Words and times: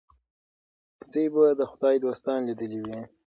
دوی 1.11 1.27
به 1.33 1.43
د 1.59 1.61
خدای 1.71 1.95
دوستان 2.05 2.39
لیدلي 2.47 2.79
وي. 2.85 2.99